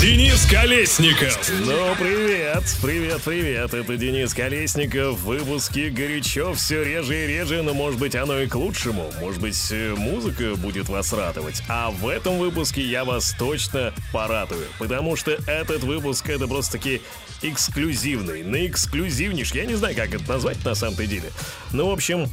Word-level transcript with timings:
Денис 0.00 0.46
Колесников. 0.46 1.50
Ну, 1.66 1.94
привет, 1.96 2.64
привет, 2.80 3.20
привет. 3.22 3.74
Это 3.74 3.96
Денис 3.98 4.32
Колесников. 4.32 5.18
В 5.18 5.26
выпуске 5.26 5.90
горячо 5.90 6.54
все 6.54 6.82
реже 6.82 7.24
и 7.24 7.26
реже, 7.26 7.60
но 7.60 7.74
может 7.74 8.00
быть 8.00 8.14
оно 8.14 8.40
и 8.40 8.46
к 8.46 8.54
лучшему. 8.54 9.12
Может 9.20 9.42
быть 9.42 9.68
э, 9.70 9.94
музыка 9.94 10.56
будет 10.56 10.88
вас 10.88 11.12
радовать. 11.12 11.62
А 11.68 11.90
в 11.90 12.08
этом 12.08 12.38
выпуске 12.38 12.80
я 12.80 13.04
вас 13.04 13.34
точно 13.38 13.92
порадую. 14.10 14.66
Потому 14.78 15.16
что 15.16 15.32
этот 15.32 15.84
выпуск 15.84 16.30
это 16.30 16.48
просто-таки 16.48 17.02
эксклюзивный. 17.42 18.42
На 18.42 18.66
эксклюзивнейший. 18.66 19.60
Я 19.60 19.66
не 19.66 19.74
знаю, 19.74 19.94
как 19.94 20.14
это 20.14 20.26
назвать 20.26 20.64
на 20.64 20.74
самом-то 20.74 21.06
деле. 21.06 21.30
Ну, 21.72 21.88
в 21.88 21.92
общем, 21.92 22.26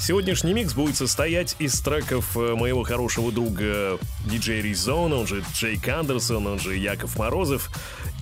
Сегодняшний 0.00 0.54
микс 0.54 0.72
будет 0.72 0.96
состоять 0.96 1.56
из 1.58 1.78
треков 1.82 2.34
э, 2.34 2.54
моего 2.54 2.84
хорошего 2.84 3.30
друга 3.30 3.98
диджей 4.24 4.62
Ризона, 4.62 5.16
он 5.16 5.26
же 5.26 5.44
Джейк 5.52 5.86
Андерсон, 5.88 6.46
он 6.46 6.58
же 6.58 6.74
Яков 6.74 7.18
Морозов. 7.18 7.68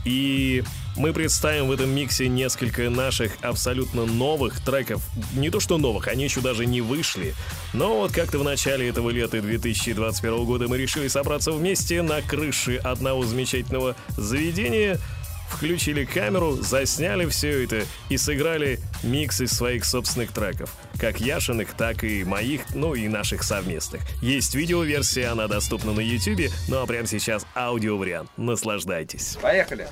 И 0.04 0.64
мы 0.96 1.12
представим 1.12 1.68
в 1.68 1.72
этом 1.72 1.90
миксе 1.90 2.26
несколько 2.26 2.90
наших 2.90 3.32
абсолютно 3.42 4.06
новых 4.06 4.60
треков. 4.60 5.08
Не 5.34 5.50
то 5.50 5.60
что 5.60 5.78
новых, 5.78 6.08
они 6.08 6.24
еще 6.24 6.40
даже 6.40 6.66
не 6.66 6.80
вышли. 6.80 7.32
Но 7.72 7.98
вот 7.98 8.10
как-то 8.10 8.40
в 8.40 8.44
начале 8.44 8.88
этого 8.88 9.10
лета 9.10 9.40
2021 9.40 10.44
года 10.46 10.66
мы 10.66 10.78
решили 10.78 11.06
собраться 11.06 11.52
вместе 11.52 12.02
на 12.02 12.22
крыше 12.22 12.78
одного 12.78 13.24
замечательного 13.24 13.94
заведения– 14.16 14.98
включили 15.48 16.04
камеру, 16.04 16.52
засняли 16.52 17.26
все 17.26 17.64
это 17.64 17.84
и 18.08 18.16
сыграли 18.16 18.80
микс 19.02 19.40
из 19.40 19.52
своих 19.52 19.84
собственных 19.84 20.32
треков. 20.32 20.74
Как 20.98 21.20
Яшиных, 21.20 21.72
так 21.72 22.04
и 22.04 22.24
моих, 22.24 22.62
ну 22.74 22.94
и 22.94 23.08
наших 23.08 23.42
совместных. 23.42 24.02
Есть 24.22 24.54
видеоверсия, 24.54 25.32
она 25.32 25.48
доступна 25.48 25.92
на 25.92 26.00
YouTube, 26.00 26.52
ну 26.68 26.82
а 26.82 26.86
прямо 26.86 27.06
сейчас 27.06 27.46
аудиовариант. 27.54 28.30
Наслаждайтесь. 28.36 29.38
Поехали! 29.40 29.88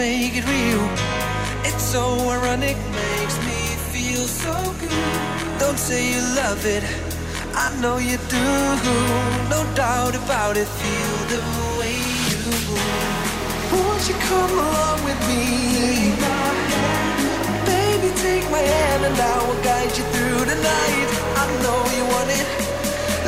Make 0.00 0.34
it 0.34 0.46
real. 0.56 0.84
It's 1.68 1.84
so 1.94 2.02
ironic, 2.36 2.76
makes 3.04 3.36
me 3.48 3.60
feel 3.92 4.24
so 4.44 4.54
good. 4.80 5.60
Don't 5.62 5.78
say 5.78 6.00
you 6.12 6.20
love 6.42 6.62
it, 6.64 6.84
I 7.64 7.66
know 7.82 7.96
you 7.98 8.16
do. 8.36 8.48
No 9.54 9.60
doubt 9.74 10.14
about 10.22 10.56
it, 10.56 10.68
feel 10.80 11.16
the 11.32 11.40
way 11.78 11.96
you 12.30 12.38
move. 12.46 12.70
Won't 13.72 14.02
you 14.08 14.16
come 14.30 14.52
along 14.66 14.98
with 15.08 15.20
me? 15.28 15.44
Baby, 17.72 18.08
take 18.26 18.46
my 18.56 18.64
hand 18.74 19.02
and 19.08 19.18
I 19.32 19.36
will 19.46 19.62
guide 19.70 19.92
you 19.98 20.04
through 20.12 20.42
the 20.52 20.58
night. 20.72 21.08
I 21.42 21.44
know 21.62 21.78
you 21.96 22.04
want 22.14 22.30
it. 22.40 22.46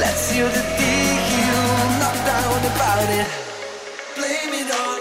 Let's 0.02 0.20
seal 0.28 0.48
the 0.58 0.64
deal, 0.80 1.62
not 2.02 2.16
down 2.30 2.60
about 2.72 3.08
it. 3.20 3.51
Blame 4.22 4.54
it 4.54 4.70
on 4.70 4.91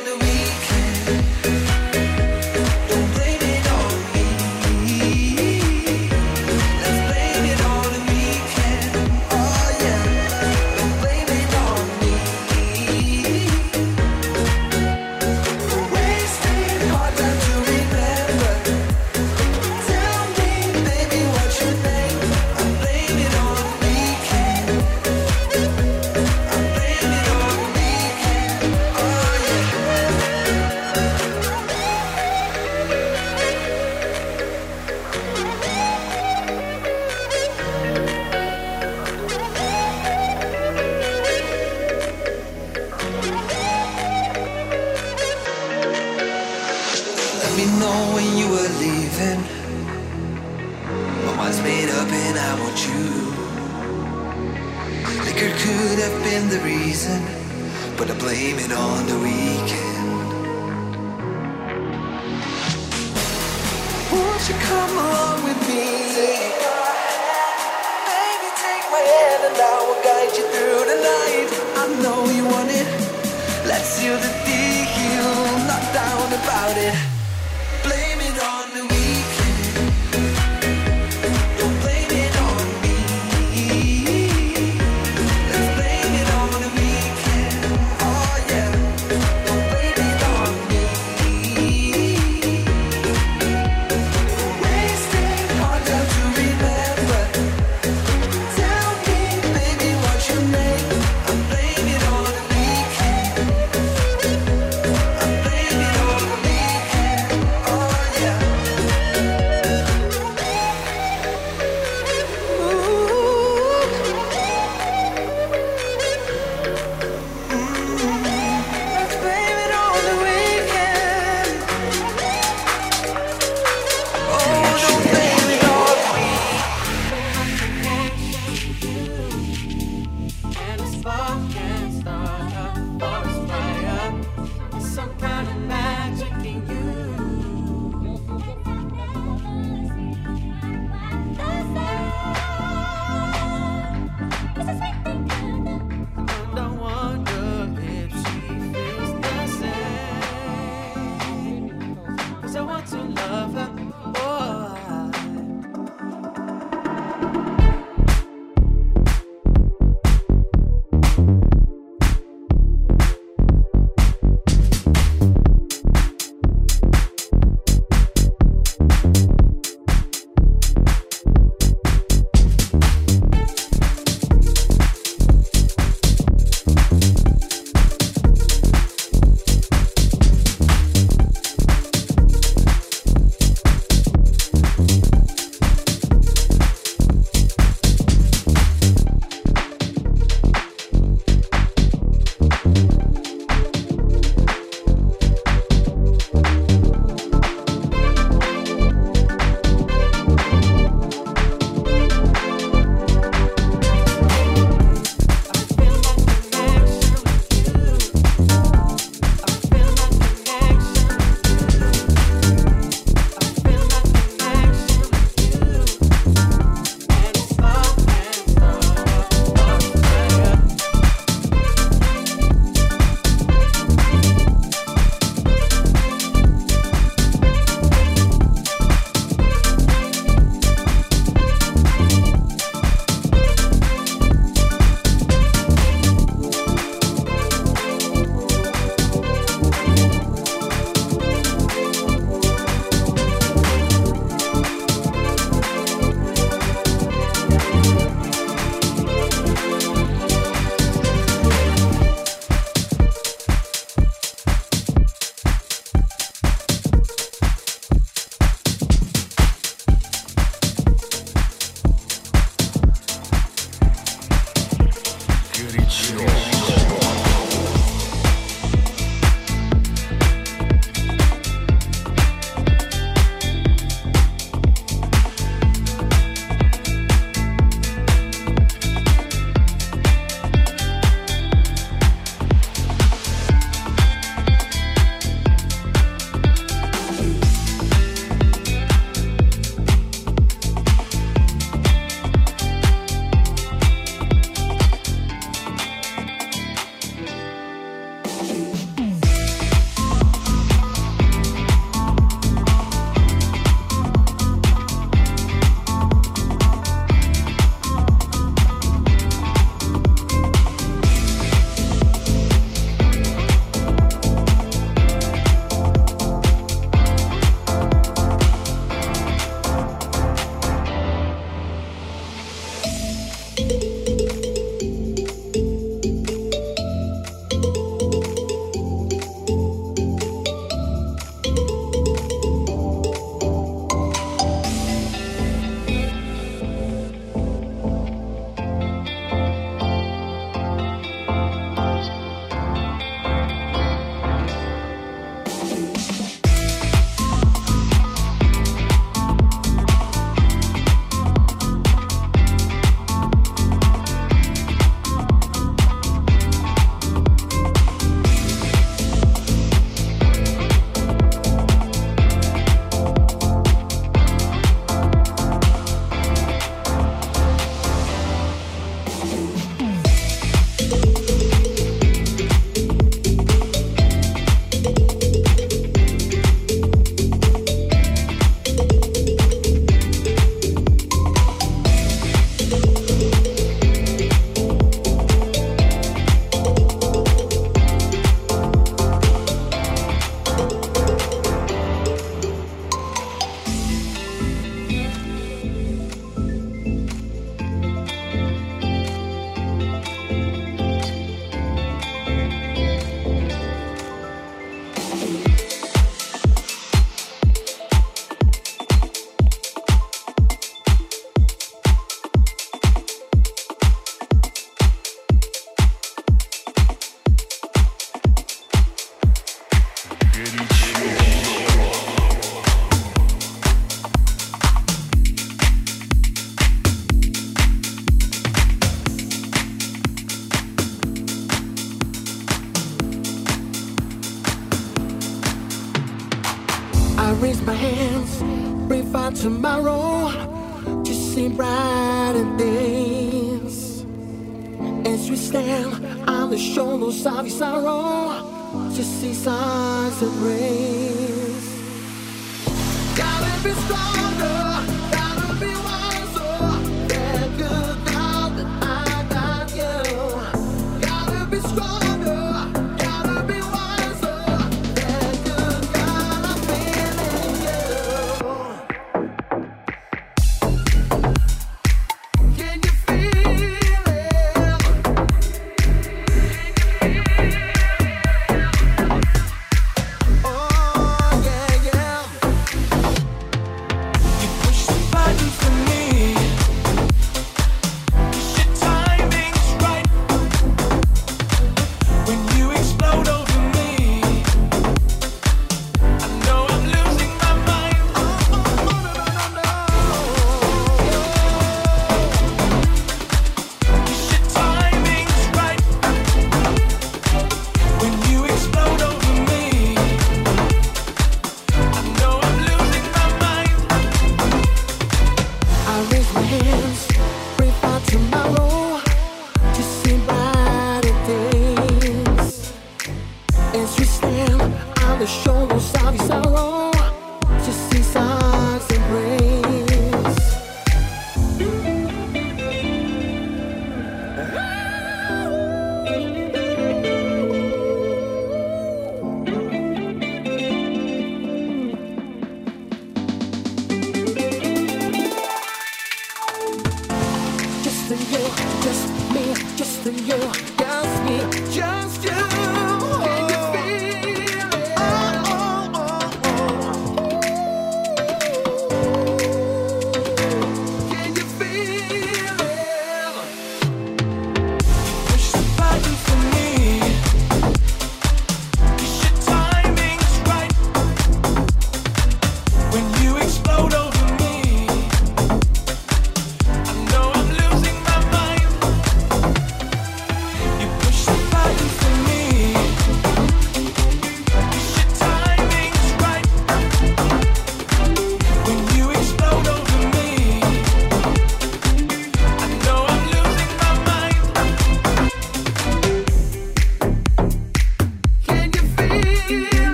show 446.61 446.95
no 446.95 447.09
sorrow 447.09 448.91
Just 448.94 449.19
see 449.19 449.33
signs 449.33 450.21
of 450.21 450.44
rain. 450.44 451.10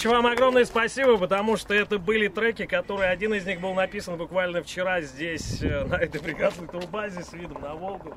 Короче, 0.00 0.10
вам 0.10 0.26
огромное 0.28 0.64
спасибо, 0.64 1.18
потому 1.18 1.56
что 1.56 1.74
это 1.74 1.98
были 1.98 2.28
треки, 2.28 2.66
которые 2.66 3.10
один 3.10 3.34
из 3.34 3.44
них 3.44 3.60
был 3.60 3.74
написан 3.74 4.16
буквально 4.16 4.62
вчера 4.62 5.00
здесь, 5.00 5.60
э, 5.60 5.84
на 5.86 5.96
этой 5.96 6.20
прекрасной 6.20 6.68
турбазе 6.68 7.24
с 7.24 7.32
видом 7.32 7.60
на 7.60 7.74
Волгу. 7.74 8.16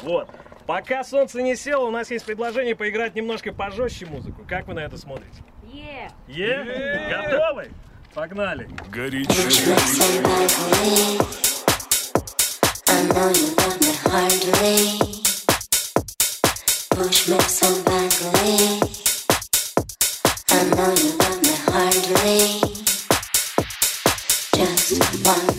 Вот. 0.00 0.30
Пока 0.66 1.04
солнце 1.04 1.42
не 1.42 1.54
село, 1.54 1.86
у 1.86 1.90
нас 1.90 2.10
есть 2.10 2.24
предложение 2.24 2.74
поиграть 2.74 3.14
немножко 3.14 3.52
пожестче 3.52 4.06
музыку. 4.06 4.42
Как 4.48 4.66
вы 4.68 4.72
на 4.72 4.80
это 4.80 4.96
смотрите? 4.96 5.42
Е! 5.70 6.10
Yeah. 6.28 6.64
Yeah. 6.64 7.10
Yeah. 7.10 7.30
Готовы? 7.30 7.68
Погнали! 8.14 8.66
Горячо! 8.90 9.34
know 20.78 20.94
you 20.94 21.10
love 21.18 21.42
me 21.42 21.54
hardly. 21.66 22.60
Just 24.54 25.26
one. 25.26 25.57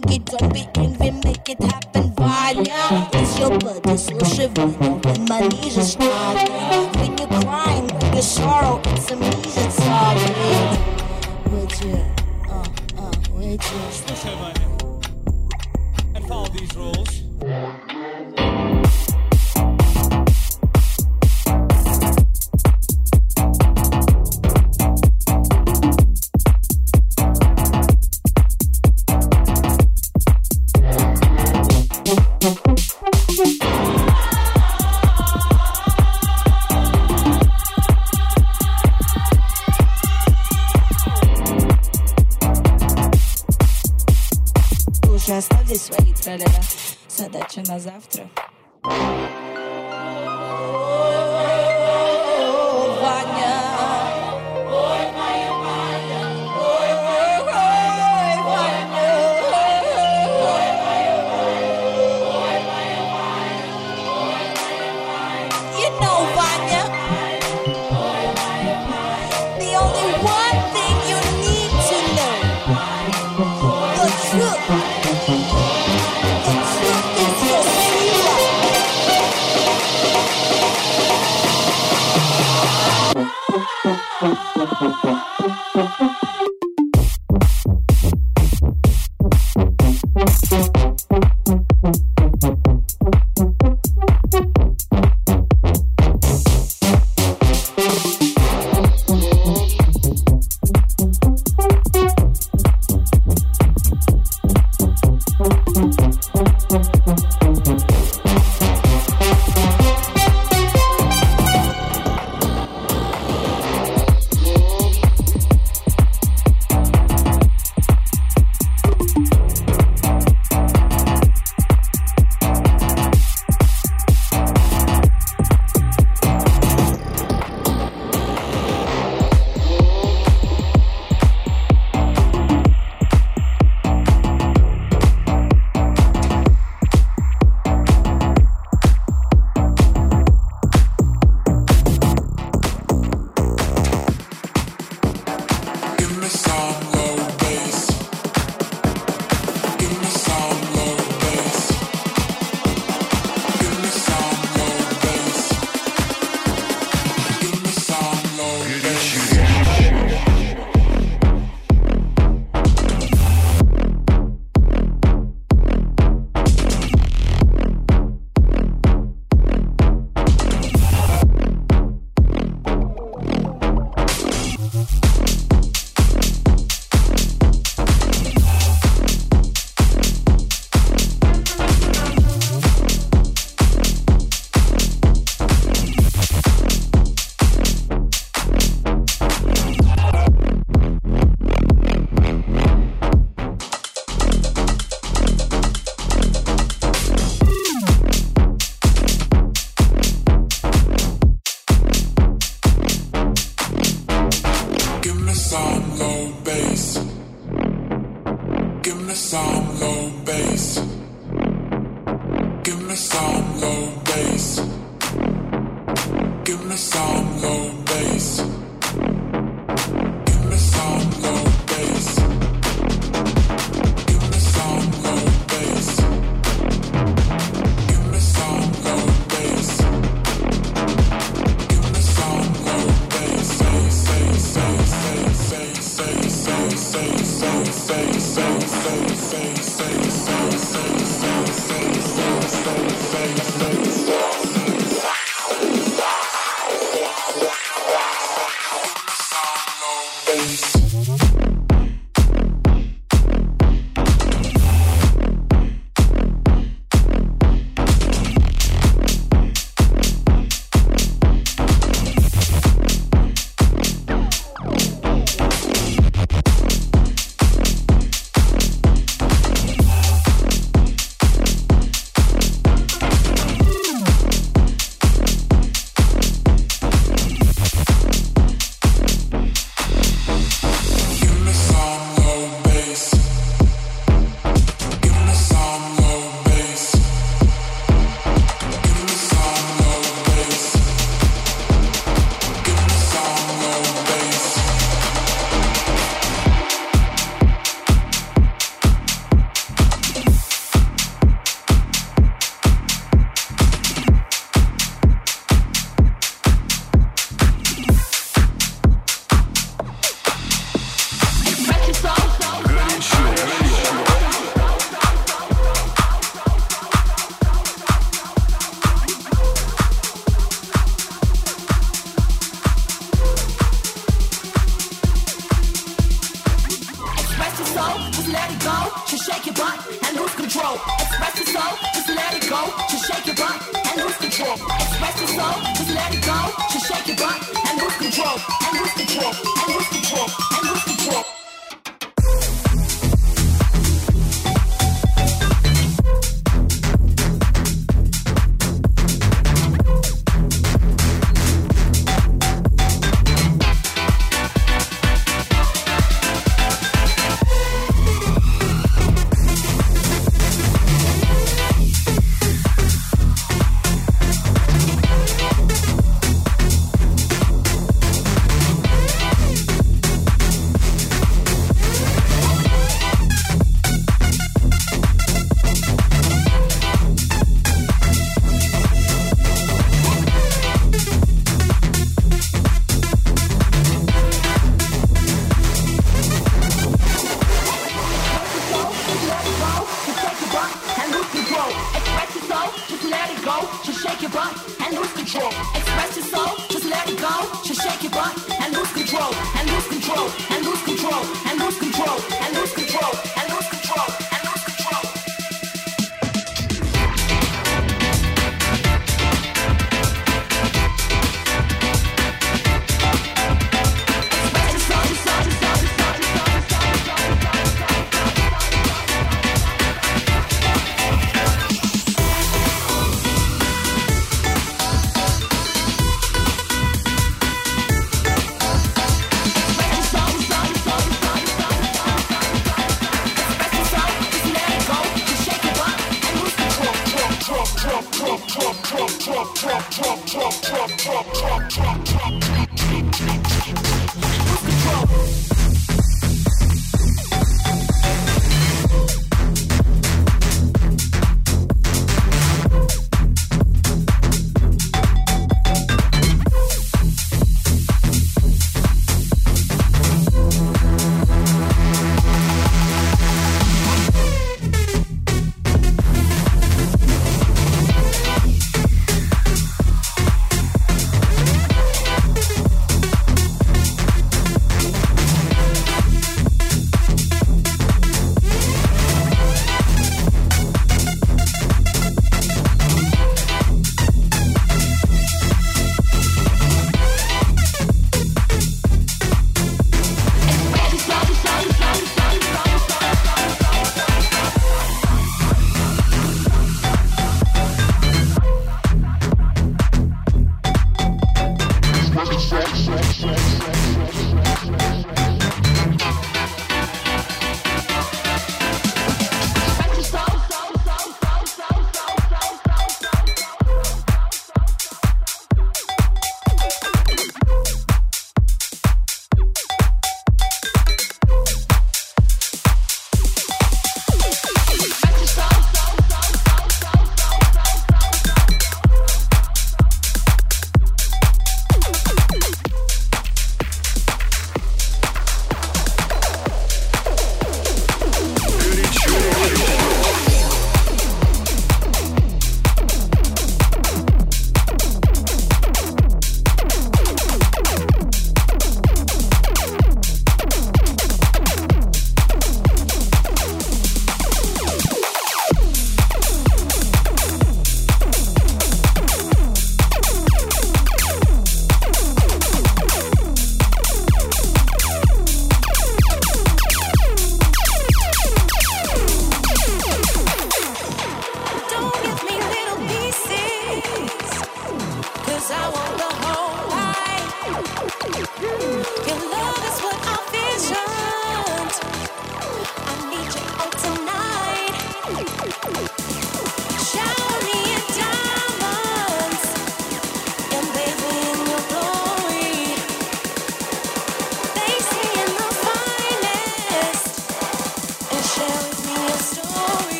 don't 0.00 0.52
be 0.52 0.60
инви, 0.74 1.24
make 1.24 1.48
it 1.48 1.62
happen, 1.62 2.12
yeah. 2.64 3.08
It's 3.12 3.38
your 3.38 3.50
buddy, 3.58 3.96
слушай, 3.96 4.48
Ваня, 4.48 5.00
ты 5.00 5.20
манижешь, 5.20 5.94
Таня 5.94 6.90
When 6.94 7.18
you're 7.18 7.28
crying, 7.42 7.88
when 7.88 8.12
you're 8.12 8.22
sorrow, 8.22 8.80
it's 8.84 9.10
a 9.10 9.70
sorry 9.70 10.20
Would 11.50 11.80
you, 11.80 11.96
uh, 12.50 12.64
uh, 12.98 13.12
would 13.32 13.44
you 13.44 13.58
Слушай, 13.90 14.34
Ваня, 14.40 14.66
and 16.14 16.26
follow 16.26 16.48
these 16.48 16.74
rules. 16.76 17.23
задача 47.54 47.72
на 47.72 47.78
завтра. 47.78 48.43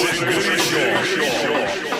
Electric 0.00 0.60
Shock. 0.60 1.97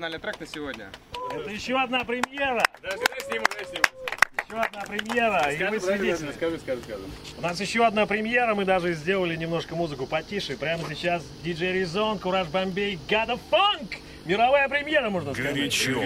Финальный 0.00 0.18
трек 0.18 0.40
на 0.40 0.46
сегодня. 0.46 0.88
Это 1.30 1.50
еще 1.50 1.78
одна 1.78 2.04
премьера. 2.04 2.64
Еще 2.82 4.56
одна 4.56 4.80
премьера, 4.80 5.52
и 5.52 5.62
вы 5.64 5.78
свидетели. 5.78 6.32
Скажи, 6.32 6.58
скажи, 6.58 6.80
скажи. 6.80 7.02
У 7.36 7.42
нас 7.42 7.60
еще 7.60 7.84
одна 7.84 8.06
премьера, 8.06 8.54
мы 8.54 8.64
даже 8.64 8.94
сделали 8.94 9.36
немножко 9.36 9.76
музыку 9.76 10.06
потише. 10.06 10.56
Прямо 10.56 10.84
сейчас 10.88 11.22
диджей 11.44 11.74
Резон, 11.74 12.18
Кураж 12.18 12.48
Бомбей, 12.48 12.98
Гада 13.10 13.36
Фанк! 13.50 13.90
Мировая 14.24 14.70
премьера, 14.70 15.10
можно 15.10 15.34
сказать. 15.34 15.54
Горячо. 15.54 16.00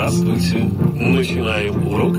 Здравствуйте. 0.00 0.64
Начинаем 0.94 1.86
урок 1.86 2.16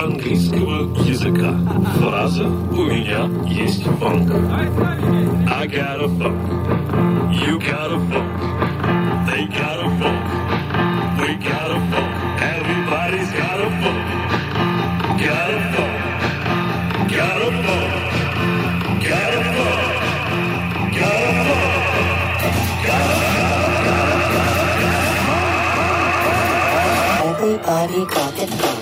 английского 0.00 0.96
языка. 1.04 1.58
Фраза 1.98 2.46
«У 2.46 2.84
меня 2.84 3.28
есть 3.44 3.82
фанк». 3.82 4.30
I 4.30 5.66
got 5.66 6.00
a 6.00 6.06
funk. 6.06 6.36
You 7.32 7.58
got 7.58 7.90
a 7.90 7.98
funk. 7.98 8.30
They 9.26 9.48
got 9.48 9.80
a 9.80 9.90
funk. 9.98 10.23
body 27.64 28.04
got 28.04 28.36
the 28.36 28.73